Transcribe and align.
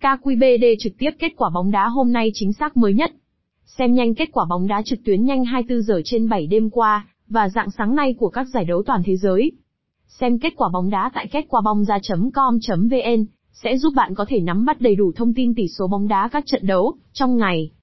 KQBD 0.00 0.76
trực 0.78 0.92
tiếp 0.98 1.10
kết 1.18 1.32
quả 1.36 1.50
bóng 1.50 1.70
đá 1.70 1.88
hôm 1.88 2.12
nay 2.12 2.30
chính 2.34 2.52
xác 2.52 2.76
mới 2.76 2.94
nhất. 2.94 3.12
Xem 3.64 3.94
nhanh 3.94 4.14
kết 4.14 4.28
quả 4.32 4.44
bóng 4.48 4.66
đá 4.66 4.82
trực 4.84 4.98
tuyến 5.04 5.24
nhanh 5.24 5.44
24 5.44 5.82
giờ 5.82 6.00
trên 6.04 6.28
7 6.28 6.46
đêm 6.46 6.70
qua, 6.70 7.06
và 7.28 7.48
dạng 7.48 7.70
sáng 7.70 7.94
nay 7.94 8.14
của 8.18 8.28
các 8.28 8.46
giải 8.54 8.64
đấu 8.64 8.82
toàn 8.82 9.02
thế 9.04 9.16
giới. 9.16 9.52
Xem 10.06 10.38
kết 10.38 10.52
quả 10.56 10.68
bóng 10.72 10.90
đá 10.90 11.10
tại 11.14 11.28
kết 11.32 11.44
quả 11.48 11.60
bóng 11.60 11.84
ra.com.vn, 11.84 13.24
sẽ 13.52 13.78
giúp 13.78 13.92
bạn 13.96 14.14
có 14.14 14.24
thể 14.28 14.40
nắm 14.40 14.64
bắt 14.64 14.80
đầy 14.80 14.94
đủ 14.94 15.12
thông 15.16 15.34
tin 15.34 15.54
tỷ 15.54 15.68
số 15.68 15.86
bóng 15.86 16.08
đá 16.08 16.28
các 16.28 16.44
trận 16.46 16.66
đấu, 16.66 16.94
trong 17.12 17.36
ngày. 17.36 17.70